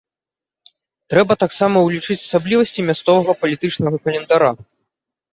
[1.13, 4.49] Трэба таксама ўлічыць асаблівасці мясцовага палітычнага календара.